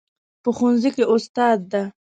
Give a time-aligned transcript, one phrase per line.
[0.43, 1.83] په ښوونځي کې استاد ده